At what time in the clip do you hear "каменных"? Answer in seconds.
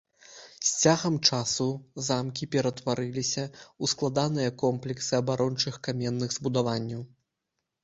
5.91-6.37